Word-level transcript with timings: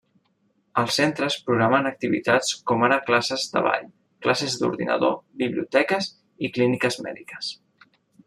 Els 0.83 0.95
centres 0.99 1.35
programen 1.49 1.89
activitats 1.89 2.55
com 2.71 2.85
ara 2.87 2.97
classes 3.11 3.43
de 3.57 3.63
ball, 3.67 3.85
classes 4.27 4.57
d'ordinador, 4.61 5.15
biblioteques, 5.43 6.11
i 6.49 6.53
clíniques 6.59 7.01
mèdiques. 7.09 7.53